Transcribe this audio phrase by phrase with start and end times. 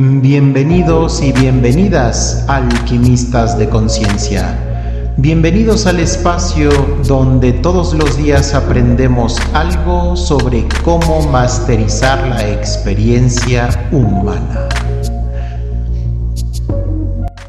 [0.00, 5.14] Bienvenidos y bienvenidas, alquimistas de conciencia.
[5.16, 6.70] Bienvenidos al espacio
[7.04, 14.68] donde todos los días aprendemos algo sobre cómo masterizar la experiencia humana.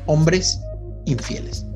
[0.07, 0.59] Hombres
[1.05, 1.67] infieles.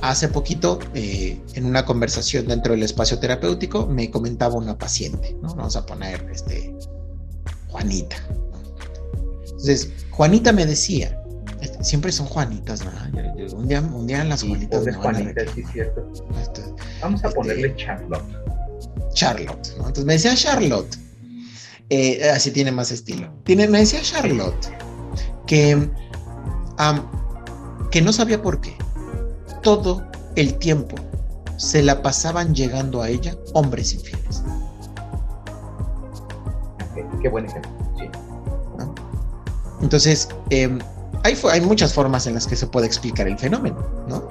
[0.00, 5.54] Hace poquito, eh, en una conversación dentro del espacio terapéutico, me comentaba una paciente, ¿no?
[5.56, 6.72] Vamos a poner este,
[7.76, 8.16] Juanita.
[9.44, 11.22] Entonces, Juanita me decía,
[11.82, 12.90] siempre son Juanitas, ¿no?
[13.56, 16.10] Un día, un día las Juanitas me van sí, cierto.
[17.02, 18.24] Vamos a este, ponerle Charlotte.
[19.12, 19.88] Charlotte, ¿no?
[19.88, 20.96] Entonces me decía Charlotte,
[21.90, 23.30] eh, así tiene más estilo.
[23.44, 24.70] Tiene, me decía Charlotte
[25.46, 25.90] que,
[27.90, 28.74] que no sabía por qué
[29.62, 30.02] todo
[30.36, 30.96] el tiempo
[31.58, 34.42] se la pasaban llegando a ella hombres infieles.
[37.20, 37.70] Qué buen ejemplo,
[39.80, 40.78] Entonces, em,
[41.22, 44.26] hay, hay, muchas formas en las que se puede explicar el fenómeno, ¿no?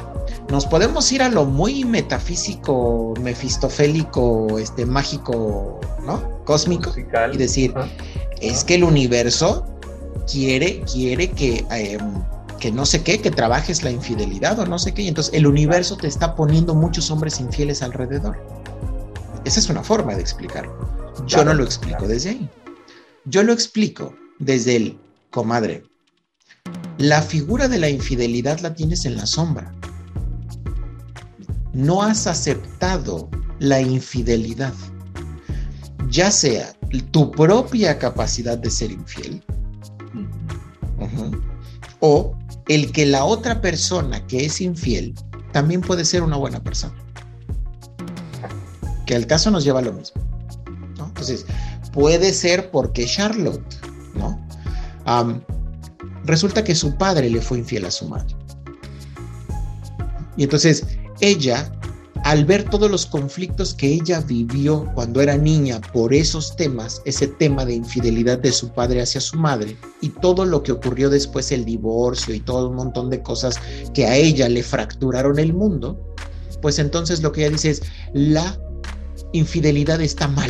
[0.49, 6.43] Nos podemos ir a lo muy metafísico, mefistofélico, este, mágico, ¿no?
[6.45, 6.93] Cósmico,
[7.33, 7.73] y decir,
[8.39, 9.65] es que el universo
[10.31, 12.23] quiere, quiere que em,
[12.59, 15.45] que no sé qué, que trabajes la infidelidad o no sé qué, y entonces el
[15.45, 18.38] universo te está poniendo muchos hombres infieles alrededor.
[19.43, 20.73] Esa es una forma de explicarlo.
[21.27, 22.49] Yo no lo explico desde ahí.
[23.25, 24.99] Yo lo explico desde el
[25.31, 25.83] comadre.
[26.97, 29.73] La figura de la infidelidad la tienes en la sombra.
[31.73, 34.73] No has aceptado la infidelidad,
[36.09, 36.73] ya sea
[37.11, 39.43] tu propia capacidad de ser infiel
[41.99, 42.35] o
[42.67, 45.13] el que la otra persona que es infiel
[45.51, 46.95] también puede ser una buena persona.
[49.05, 50.21] Que al caso nos lleva a lo mismo.
[50.97, 51.45] Entonces,
[51.95, 53.63] puede ser porque Charlotte,
[54.13, 54.39] ¿no?
[56.25, 58.35] resulta que su padre le fue infiel a su madre.
[60.38, 60.85] Y entonces
[61.22, 61.72] ella
[62.25, 67.28] al ver todos los conflictos que ella vivió cuando era niña por esos temas, ese
[67.28, 71.51] tema de infidelidad de su padre hacia su madre y todo lo que ocurrió después,
[71.51, 73.59] el divorcio y todo un montón de cosas
[73.94, 76.00] que a ella le fracturaron el mundo,
[76.63, 77.83] pues entonces lo que ella dice es,
[78.13, 78.59] la
[79.31, 80.50] infidelidad está mal,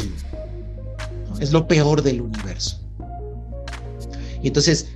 [1.40, 2.82] es lo peor del universo.
[4.42, 4.88] Y entonces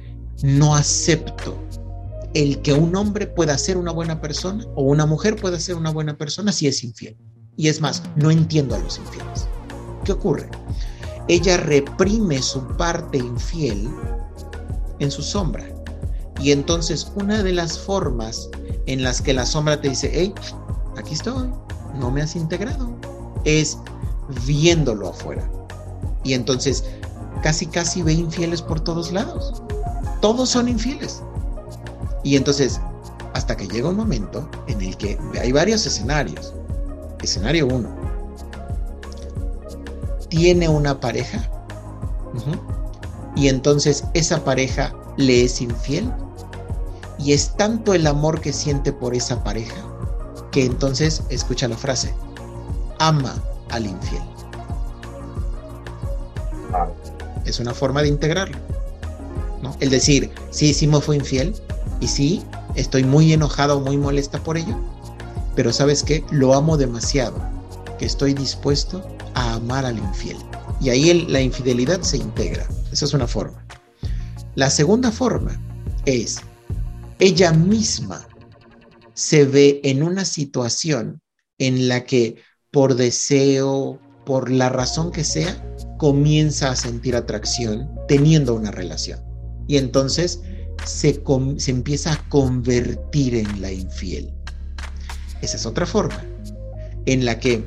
[0.43, 1.57] no acepto
[2.33, 5.91] el que un hombre pueda ser una buena persona o una mujer pueda ser una
[5.91, 7.17] buena persona si es infiel.
[7.57, 9.47] Y es más, no entiendo a los infieles.
[10.05, 10.49] ¿Qué ocurre?
[11.27, 13.89] Ella reprime su parte infiel
[14.99, 15.67] en su sombra.
[16.41, 18.49] Y entonces una de las formas
[18.85, 20.33] en las que la sombra te dice, hey,
[20.97, 21.49] aquí estoy,
[21.99, 22.95] no me has integrado,
[23.43, 23.77] es
[24.45, 25.49] viéndolo afuera.
[26.29, 26.83] Y entonces
[27.41, 29.63] casi casi ve infieles por todos lados.
[30.21, 31.23] Todos son infieles.
[32.23, 32.79] Y entonces,
[33.33, 36.53] hasta que llega un momento en el que hay varios escenarios.
[37.23, 37.89] Escenario 1.
[40.29, 41.49] Tiene una pareja.
[43.35, 46.13] Y entonces esa pareja le es infiel.
[47.17, 49.83] Y es tanto el amor que siente por esa pareja
[50.51, 52.13] que entonces escucha la frase,
[52.99, 53.35] ama
[53.71, 54.21] al infiel.
[57.49, 58.57] Es una forma de integrarlo.
[59.79, 61.53] El decir, sí, sí me fue infiel,
[61.99, 62.43] y sí,
[62.75, 64.77] estoy muy enojada o muy molesta por ello,
[65.55, 67.41] pero sabes qué, lo amo demasiado,
[67.97, 70.37] que estoy dispuesto a amar al infiel.
[70.79, 72.67] Y ahí la infidelidad se integra.
[72.91, 73.65] Esa es una forma.
[74.55, 75.59] La segunda forma
[76.05, 76.39] es,
[77.19, 78.27] ella misma
[79.13, 81.21] se ve en una situación
[81.57, 83.99] en la que por deseo,
[84.29, 85.57] por la razón que sea,
[85.97, 89.19] comienza a sentir atracción teniendo una relación.
[89.67, 90.39] Y entonces
[90.85, 91.23] se,
[91.65, 94.31] empieza a convertir en la infiel.
[95.41, 96.23] Esa es otra forma
[97.07, 97.65] en la que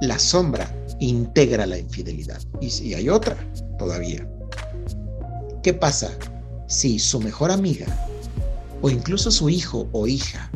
[0.00, 2.40] la sombra integra la infidelidad.
[2.60, 3.36] Y, y hay otra
[3.76, 4.30] todavía.
[5.64, 6.12] ¿Qué pasa
[6.68, 7.86] si su mejor amiga
[8.80, 10.52] o incluso su hijo o hija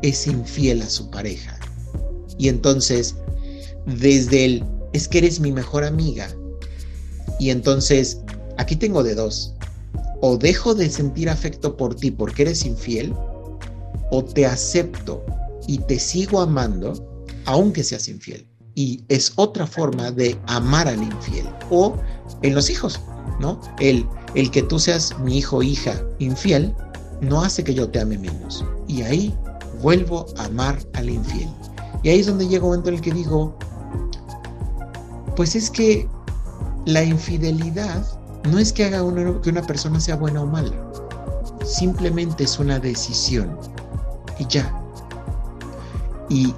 [0.00, 1.58] es infiel a su pareja?
[2.38, 3.16] Y entonces,
[3.86, 6.28] desde el, es que eres mi mejor amiga,
[7.38, 8.20] y entonces,
[8.58, 9.54] aquí tengo de dos,
[10.20, 13.14] o dejo de sentir afecto por ti porque eres infiel,
[14.10, 15.24] o te acepto
[15.66, 18.46] y te sigo amando aunque seas infiel.
[18.74, 21.48] Y es otra forma de amar al infiel.
[21.70, 21.96] O
[22.42, 23.00] en los hijos,
[23.40, 23.60] ¿no?
[23.80, 26.74] El, el que tú seas mi hijo o hija infiel
[27.20, 28.64] no hace que yo te ame menos.
[28.86, 29.34] Y ahí
[29.82, 31.48] vuelvo a amar al infiel.
[32.02, 33.54] Y ahí es donde llega un momento en el que digo,
[35.36, 36.08] pues es que
[36.86, 38.04] la infidelidad
[38.50, 39.00] no es que haga
[39.42, 40.72] que una persona sea buena o mala,
[41.64, 43.56] simplemente es una decisión
[44.38, 44.74] y ya.
[46.28, 46.54] Y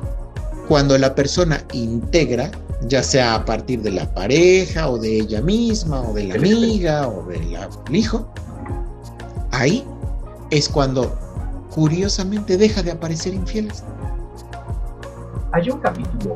[0.69, 2.51] cuando la persona integra,
[2.89, 7.09] ya sea a partir de la pareja o de ella misma o de la amiga
[7.09, 7.57] o del
[7.91, 8.27] hijo,
[9.51, 9.85] ahí
[10.51, 11.17] es cuando
[11.75, 13.83] curiosamente deja de aparecer infieles.
[15.53, 16.35] Hay un capítulo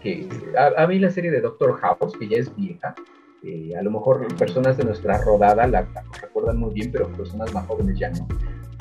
[0.00, 0.28] que
[0.76, 2.94] a, mí la serie de Doctor House, que ya es vieja,
[3.42, 5.84] eh, a lo mejor personas de nuestra rodada la,
[6.20, 8.28] recuerdan muy bien, pero personas más jóvenes ya no.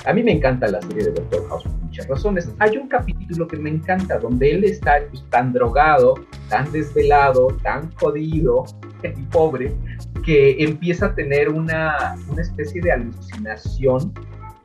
[0.05, 2.51] A mí me encanta la serie de Doctor House por muchas razones.
[2.59, 6.13] Hay un capítulo que me encanta donde él está pues, tan drogado,
[6.47, 8.65] tan desvelado, tan jodido
[9.03, 9.75] y pobre,
[10.23, 14.13] que empieza a tener una, una especie de alucinación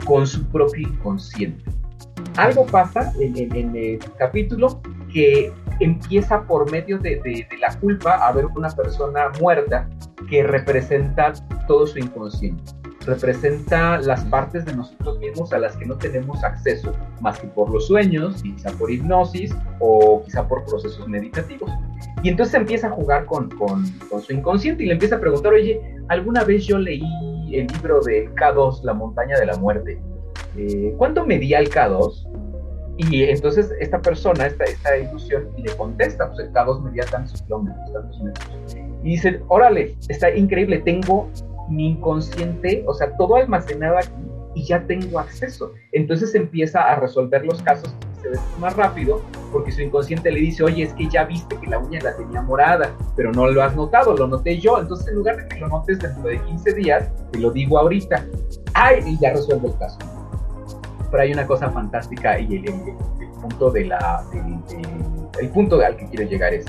[0.05, 1.65] con su propio inconsciente.
[2.37, 4.83] Algo pasa en, en el capítulo
[5.17, 9.89] que empieza por medio de, la culpa a ver una persona muerta
[10.29, 11.33] que representa
[11.67, 12.63] todo su inconsciente.
[13.07, 16.93] Representa las partes de nosotros mismos a las que no tenemos acceso,
[17.23, 21.71] más que por los sueños, quizá por hipnosis o quizá por procesos meditativos.
[22.23, 23.49] Y entonces empieza a jugar con,
[24.21, 27.09] su inconsciente y le empieza a preguntar, oye, ¿alguna vez yo leí
[27.55, 29.99] el libro de K2, La montaña de la muerte?
[30.59, 32.37] Eh, ¿Cuánto medía el K2?
[32.99, 37.93] Y entonces esta persona, esta, esta ilusión, le contesta, pues el K2 medía tantos kilómetros,
[37.93, 38.77] tantos metros.
[39.03, 41.29] Y dice, órale, está increíble, tengo
[41.69, 44.11] mi inconsciente, o sea, todo almacenado aquí
[44.55, 45.73] y ya tengo acceso.
[45.93, 49.21] Entonces empieza a resolver los casos se ve más rápido
[49.53, 52.41] porque su inconsciente le dice, oye, es que ya viste que la uña la tenía
[52.41, 54.81] morada, pero no lo has notado, lo noté yo.
[54.81, 58.25] Entonces en lugar de que lo notes dentro de 15 días, te lo digo ahorita.
[58.73, 59.01] ¡Ay!
[59.07, 59.99] Y ya resuelve el caso
[61.21, 62.65] hay una cosa fantástica y el,
[63.41, 64.25] punto de la
[65.53, 66.65] punto al que quiero llegar es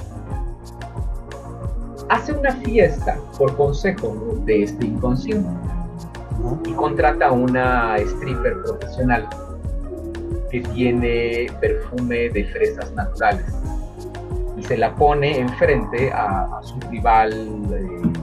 [2.09, 5.49] hace una fiesta por consejo de este inconsciente
[6.65, 9.27] y contrata a una stripper profesional
[10.51, 13.45] que tiene perfume de fresas naturales
[14.57, 17.31] y se la pone enfrente a, su rival
[17.73, 18.16] eh,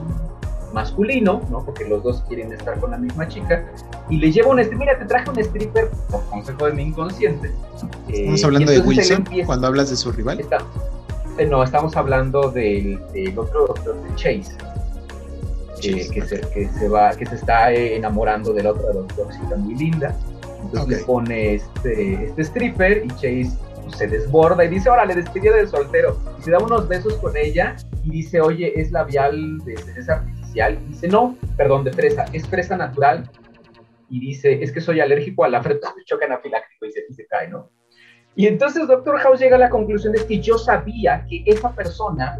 [0.75, 1.63] masculino, ¿no?
[1.63, 3.65] Porque los dos quieren estar con la misma chica,
[4.09, 7.49] y le lleva un stripper, mira, te traje un stripper por consejo de mi inconsciente.
[8.09, 10.45] Estamos eh, hablando de Wilson cuando hablas de su rival.
[11.37, 12.99] Eh, no, estamos hablando del,
[13.37, 14.57] otro doctor de Chase.
[15.83, 19.75] Eh, que, se, que, se, va, que se está enamorando de la otra doctorcita muy
[19.75, 20.15] linda.
[20.61, 23.51] Entonces le pone este, este stripper y Chase
[23.83, 26.17] pues, se desborda y dice, órale, despedida del soltero.
[26.39, 30.23] Y se da unos besos con ella y dice, oye, es labial de cereza
[30.61, 30.79] artificial.
[30.85, 33.29] Y dice, no, perdón, de fresa, es fresa natural.
[34.09, 37.25] Y dice, es que soy alérgico a la fresa, choque anafiláctico y se, y se
[37.27, 37.71] cae, ¿no?
[38.35, 42.37] Y entonces Doctor House llega a la conclusión de que yo sabía que esa persona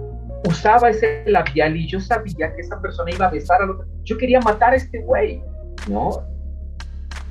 [0.48, 3.86] usaba ese labial y yo sabía que esa persona iba a besar a otro.
[4.04, 5.42] Yo quería matar a este güey,
[5.88, 6.22] ¿no?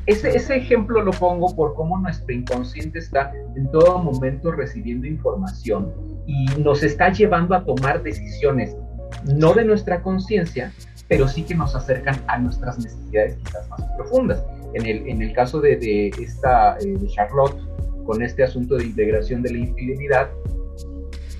[0.06, 5.92] Ese, ese ejemplo lo pongo por cómo nuestro inconsciente está en todo momento recibiendo información
[6.26, 8.76] y nos está llevando a tomar decisiones,
[9.24, 10.72] no de nuestra conciencia,
[11.08, 14.44] pero sí que nos acercan a nuestras necesidades quizás más profundas.
[14.74, 17.56] En el, en el caso de, de esta, eh, de Charlotte,
[18.04, 20.30] con este asunto de integración de la infidelidad,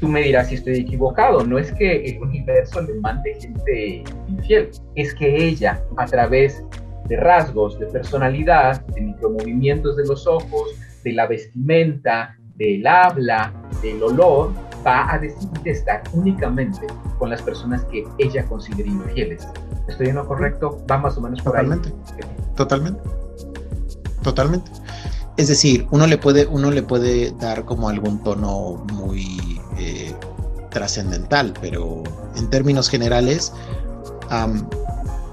[0.01, 4.71] tú me dirás si estoy equivocado, no es que el universo le mande gente infiel,
[4.95, 6.63] es que ella, a través
[7.09, 10.71] de rasgos de personalidad, de micromovimientos de los ojos,
[11.03, 14.53] de la vestimenta, del habla, del olor,
[14.87, 16.87] va a decidir estar únicamente
[17.19, 19.47] con las personas que ella considere infieles.
[19.89, 20.83] ¿Estoy en lo correcto?
[20.91, 21.93] ¿Va más o menos por totalmente,
[22.57, 23.01] Totalmente.
[24.23, 24.71] Totalmente.
[25.37, 30.15] Es decir, uno le puede, uno le puede dar como algún tono muy eh,
[30.71, 32.03] trascendental, pero
[32.37, 33.53] en términos generales,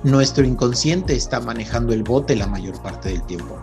[0.03, 3.57] nuestro inconsciente está manejando el bote la mayor parte del tiempo.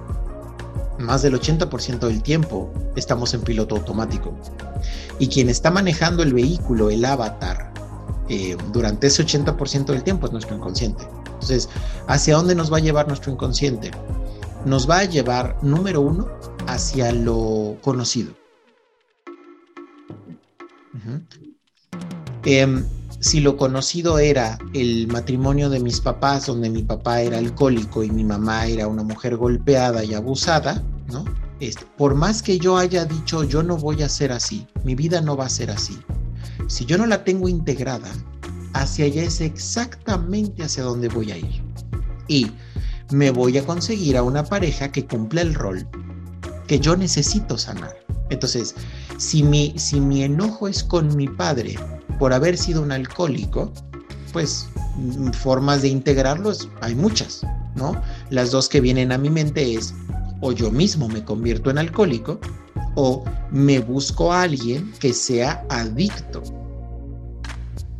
[0.98, 4.34] Más del 80% del tiempo estamos en piloto automático.
[5.18, 7.72] Y quien está manejando el vehículo, el avatar,
[8.28, 11.06] eh, durante ese 80% del tiempo es nuestro inconsciente.
[11.26, 11.68] Entonces,
[12.08, 13.90] ¿hacia dónde nos va a llevar nuestro inconsciente?
[14.64, 16.28] Nos va a llevar, número uno,
[16.66, 18.32] hacia lo conocido
[23.20, 28.10] si lo conocido era el matrimonio de mis papás, donde mi papá era alcohólico y
[28.10, 31.24] mi mamá era una mujer golpeada y abusada, ¿no?
[31.60, 35.20] Este, por más que yo haya dicho yo no voy a ser así, mi vida
[35.20, 35.98] no va a ser así.
[36.68, 38.08] Si yo no la tengo integrada,
[38.74, 41.62] hacia allá es exactamente hacia donde voy a ir.
[42.28, 42.52] Y
[43.10, 45.88] me voy a conseguir a una pareja que cumpla el rol
[46.68, 47.96] que yo necesito sanar.
[48.30, 48.74] Entonces,
[49.16, 51.76] si mi, si mi enojo es con mi padre
[52.18, 53.72] por haber sido un alcohólico,
[54.32, 57.42] pues mm, formas de integrarlos hay muchas,
[57.74, 58.00] ¿no?
[58.30, 59.94] Las dos que vienen a mi mente es
[60.40, 62.38] o yo mismo me convierto en alcohólico
[62.94, 66.42] o me busco a alguien que sea adicto.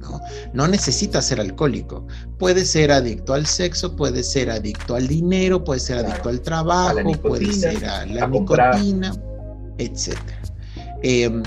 [0.00, 0.20] No,
[0.54, 2.06] no necesita ser alcohólico.
[2.38, 7.12] Puede ser adicto al sexo, puede ser adicto al dinero, puede ser adicto al trabajo,
[7.22, 9.14] puede ser a la nicotina,
[9.78, 10.16] etc.
[11.02, 11.42] Em,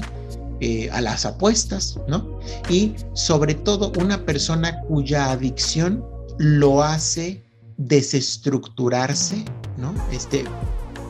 [0.60, 2.31] eh, a las apuestas, ¿no?
[2.69, 6.05] Y sobre todo una persona cuya adicción
[6.38, 7.43] lo hace
[7.77, 9.43] desestructurarse,
[9.77, 9.93] ¿no?
[10.12, 10.43] Este,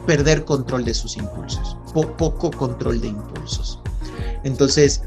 [0.05, 3.79] perder control de sus impulsos, poco control de impulsos.
[4.43, 5.03] Entonces,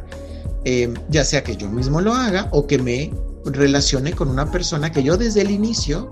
[0.64, 3.12] eh, ya sea que yo mismo lo haga o que me
[3.44, 6.10] relacione con una persona que yo desde el inicio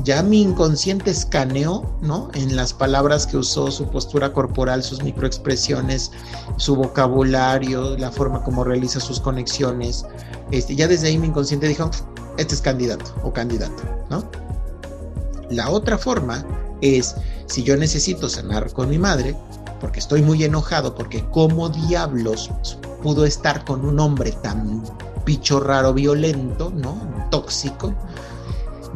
[0.00, 2.28] ya mi inconsciente escaneó, ¿no?
[2.34, 6.10] En las palabras que usó, su postura corporal, sus microexpresiones,
[6.56, 10.04] su vocabulario, la forma como realiza sus conexiones.
[10.50, 11.90] Este, ya desde ahí mi inconsciente dijo,
[12.38, 14.24] este es candidato o candidata, ¿no?
[15.50, 16.44] La otra forma
[16.80, 17.14] es
[17.46, 19.36] si yo necesito cenar con mi madre,
[19.80, 22.50] porque estoy muy enojado, porque como diablos
[23.02, 24.82] pudo estar con un hombre tan
[25.24, 26.96] bicho raro, violento, ¿no?
[27.30, 27.94] Tóxico.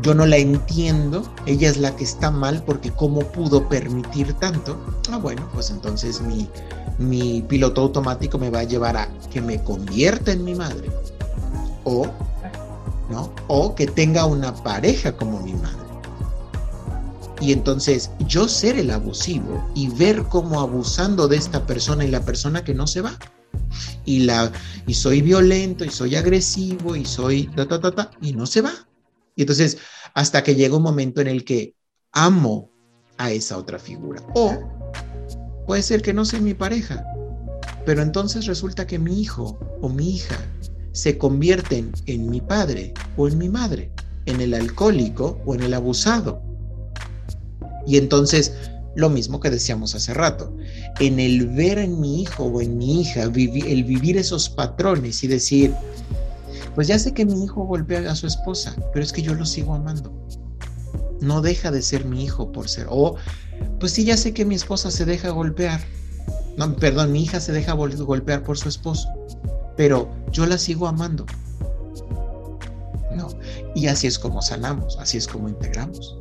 [0.03, 4.79] Yo no la entiendo, ella es la que está mal porque cómo pudo permitir tanto.
[5.11, 6.49] Ah, bueno, pues entonces mi,
[6.99, 10.91] mi piloto automático me va a llevar a que me convierta en mi madre.
[11.85, 12.07] O,
[13.11, 13.33] ¿no?
[13.49, 15.87] O que tenga una pareja como mi madre.
[17.41, 22.23] Y entonces yo ser el abusivo y ver cómo abusando de esta persona y la
[22.25, 23.19] persona que no se va.
[24.05, 24.53] Y, la,
[24.87, 28.63] y soy violento y soy agresivo y soy ta, ta, ta, ta, y no se
[28.63, 28.73] va.
[29.37, 29.79] Y entonces
[30.15, 31.75] hasta que llega un momento en el que
[32.13, 32.73] amo
[33.19, 34.23] a esa otra figura.
[34.35, 34.59] O
[35.67, 37.05] puede ser que no sea mi pareja,
[37.85, 40.39] pero entonces resulta que mi hijo o mi hija
[40.93, 43.93] se convierten en mi padre o en mi madre,
[44.25, 46.43] en el alcohólico o en el abusado.
[47.87, 48.55] Y entonces,
[48.95, 50.57] lo mismo que decíamos hace rato,
[50.99, 55.27] en el ver en mi hijo o en mi hija, el vivir esos patrones y
[55.27, 55.75] decir,
[56.77, 59.47] pues ya sé que mi hijo golpea a su esposa, pero es que yo lo
[59.47, 60.13] sigo amando.
[61.23, 62.87] No deja de ser mi hijo por ser.
[62.91, 63.17] O,
[63.81, 65.81] pues sí, ya sé que mi esposa se deja golpear.
[66.59, 69.09] No, perdón, mi hija se deja golpear por su esposo,
[69.75, 71.25] pero yo la sigo amando.
[73.17, 73.29] No.
[73.75, 76.19] Y así es como sanamos, así es como integramos.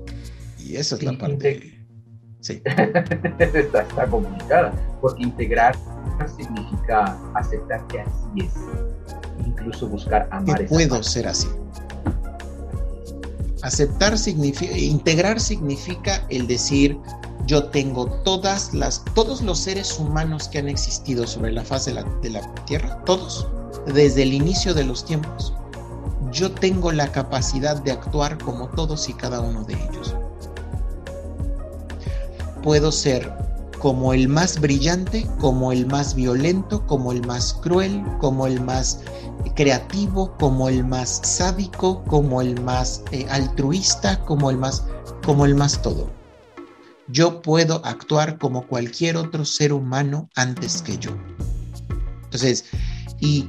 [0.58, 1.86] Y esa es la parte.
[2.40, 2.62] Sí.
[3.40, 4.72] está, está, complicada,
[5.02, 5.76] porque integrar
[6.38, 8.54] significa aceptar que así es,
[9.46, 10.60] incluso buscar amar.
[10.60, 11.48] Que puedo ser así.
[13.62, 17.00] Aceptar significa, integrar significa el decir,
[17.48, 21.94] yo tengo todas las, todos los seres humanos que han existido sobre la faz de
[21.94, 23.48] la, de la tierra, todos,
[23.88, 25.54] desde el inicio de los tiempos,
[26.32, 30.16] yo tengo la capacidad de actuar como todos y cada uno de ellos
[32.66, 33.32] puedo ser
[33.86, 39.02] como el más brillante, como el más violento, como el más cruel, como el más
[39.56, 44.86] creativo, como el más sádico, como el más eh, altruista, como el más,
[45.24, 46.10] como el más todo.
[47.10, 51.12] Yo puedo actuar como cualquier otro ser humano antes que yo.
[52.24, 52.66] Entonces,
[53.20, 53.48] y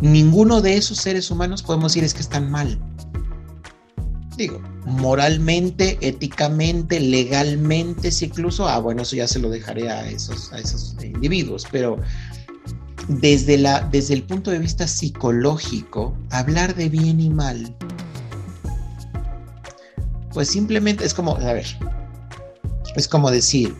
[0.00, 2.80] ninguno de esos seres humanos podemos decir es que están mal
[4.36, 10.52] digo, moralmente, éticamente, legalmente, si incluso, ah, bueno, eso ya se lo dejaré a esos,
[10.52, 11.98] a esos individuos, pero
[13.08, 17.74] desde, la, desde el punto de vista psicológico, hablar de bien y mal,
[20.32, 21.66] pues simplemente es como, a ver,
[22.94, 23.74] es como decir,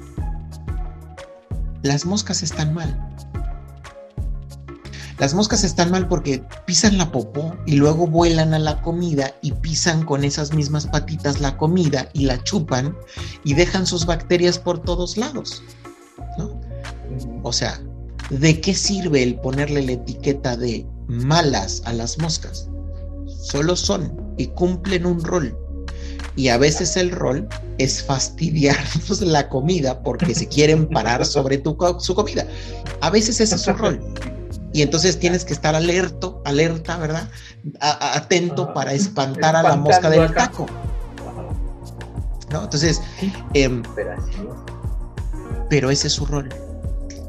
[1.82, 3.05] las moscas están mal.
[5.18, 9.52] Las moscas están mal porque pisan la popó y luego vuelan a la comida y
[9.52, 12.94] pisan con esas mismas patitas la comida y la chupan
[13.42, 15.62] y dejan sus bacterias por todos lados.
[17.42, 17.80] O sea,
[18.28, 22.68] ¿de qué sirve el ponerle la etiqueta de malas a las moscas?
[23.26, 25.56] Solo son y cumplen un rol.
[26.34, 31.74] Y a veces el rol es fastidiarnos la comida porque se quieren parar sobre tu,
[32.00, 32.46] su comida.
[33.00, 33.98] A veces ese es su rol
[34.76, 37.30] y entonces tienes que estar alerto, alerta, ¿verdad?
[37.80, 40.66] atento para espantar a la mosca del taco.
[42.52, 42.64] ¿No?
[42.64, 43.00] Entonces,
[43.54, 43.82] em,
[45.70, 46.50] pero ese es su rol.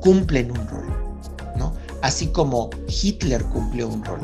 [0.02, 0.88] Cumplen un rol,
[1.56, 1.74] ¿no?
[2.02, 4.20] Así como Hitler cumplió un rol,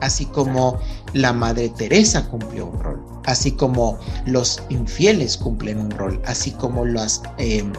[0.00, 0.80] así como
[1.12, 6.84] la Madre Teresa cumplió un rol, así como los infieles cumplen un rol, así como
[6.84, 7.72] las em,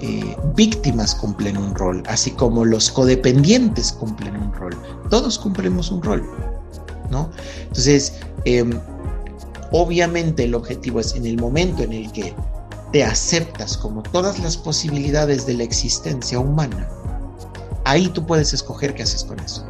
[0.00, 4.76] eh, víctimas cumplen un rol, así como los codependientes cumplen un rol.
[5.10, 6.28] Todos cumplimos un rol,
[7.10, 7.30] ¿no?
[7.68, 8.14] Entonces,
[8.44, 8.72] em,
[9.72, 12.34] Obviamente el objetivo es en el momento en el que
[12.92, 16.88] te aceptas como todas las posibilidades de la existencia humana,
[17.84, 19.64] ahí tú puedes escoger qué haces con eso.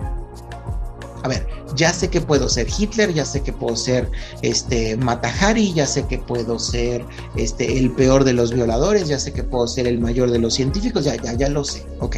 [1.23, 1.47] A ver,
[1.77, 4.11] ya sé que puedo ser Hitler, ya sé que puedo ser
[4.43, 7.05] este Matahari, ya sé que puedo ser
[7.37, 10.55] este el peor de los violadores, ya sé que puedo ser el mayor de los
[10.55, 11.85] científicos, ya ya ya lo sé.
[12.01, 12.17] Ok.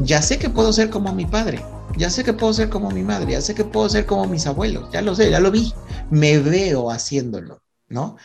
[0.00, 1.62] Ya sé que puedo ser como mi padre,
[1.96, 4.46] ya sé que puedo ser como mi madre, ya sé que puedo ser como mis
[4.46, 5.72] abuelos, ya lo sé, ya lo vi,
[6.10, 8.16] me veo haciéndolo, ¿no?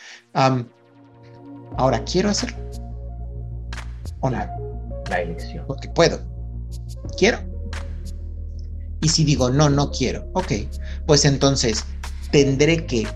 [1.77, 2.57] ahora, ¿quiero hacerlo?
[4.21, 4.37] ¿O no?
[5.09, 5.65] La elección.
[5.67, 6.19] Porque puedo.
[7.17, 7.39] ¿Quiero?
[9.07, 10.51] Y si digo, no, no quiero, ok,
[11.05, 11.85] pues entonces
[12.29, 13.07] tendré que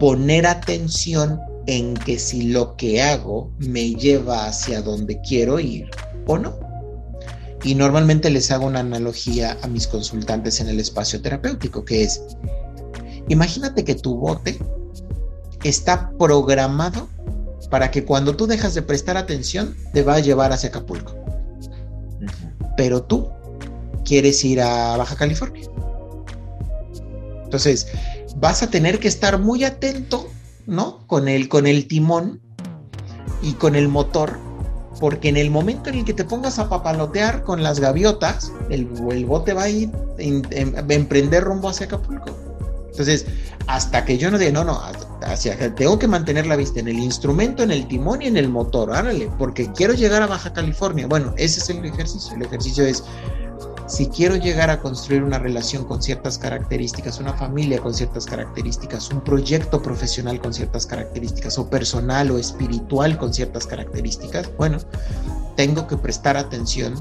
[0.00, 5.88] poner atención en que si lo que hago me lleva hacia donde quiero ir
[6.26, 6.58] o no.
[7.62, 12.20] Y normalmente les hago una analogía a mis consultantes en el espacio terapéutico, que es,
[13.28, 14.58] imagínate que tu bote
[15.62, 17.08] está programado
[17.70, 21.14] para que cuando tú dejas de prestar atención te va a llevar hacia Acapulco.
[22.76, 23.30] Pero tú
[24.10, 25.62] quieres ir a Baja California.
[27.44, 27.86] Entonces,
[28.38, 30.28] vas a tener que estar muy atento,
[30.66, 31.06] ¿no?
[31.06, 32.40] Con el, con el timón
[33.40, 34.36] y con el motor,
[34.98, 38.88] porque en el momento en el que te pongas a papalotear con las gaviotas, el,
[39.12, 42.36] el bote va a ir a emprender rumbo hacia Acapulco.
[42.90, 43.26] Entonces,
[43.68, 44.80] hasta que yo no diga, no, no,
[45.22, 48.48] hacia, tengo que mantener la vista en el instrumento, en el timón y en el
[48.48, 51.06] motor, árale, porque quiero llegar a Baja California.
[51.06, 52.34] Bueno, ese es el ejercicio.
[52.34, 53.04] El ejercicio es
[53.90, 59.10] si quiero llegar a construir una relación con ciertas características, una familia con ciertas características,
[59.10, 64.78] un proyecto profesional con ciertas características, o personal o espiritual con ciertas características, bueno,
[65.56, 66.94] tengo que prestar atención